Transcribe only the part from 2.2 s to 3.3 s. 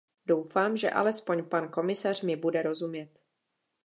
mi bude rozumět.